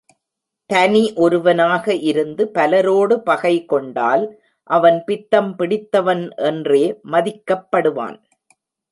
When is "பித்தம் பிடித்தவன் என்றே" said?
5.05-6.81